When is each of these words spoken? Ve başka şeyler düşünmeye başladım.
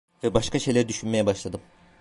Ve 0.23 0.33
başka 0.33 0.59
şeyler 0.59 0.87
düşünmeye 0.87 1.25
başladım. 1.25 1.61